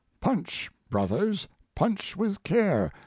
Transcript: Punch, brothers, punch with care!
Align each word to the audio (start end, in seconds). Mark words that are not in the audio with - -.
Punch, 0.19 0.71
brothers, 0.89 1.47
punch 1.75 2.17
with 2.17 2.41
care! 2.41 2.91